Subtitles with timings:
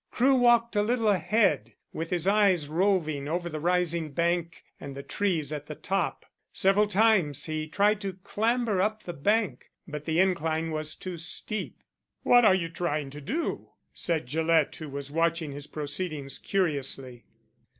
[0.09, 5.03] Crewe walked a little ahead, with his eyes roving over the rising bank and the
[5.03, 6.25] trees at the top.
[6.51, 11.83] Several times he tried to clamber up the bank, but the incline was too steep.
[12.23, 17.25] "What are you trying to do?" said Gillett, who was watching his proceedings curiously.